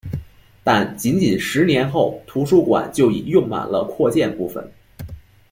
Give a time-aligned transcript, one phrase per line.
[0.63, 4.67] 但仅仅十年后图书馆就已用满了扩建部分。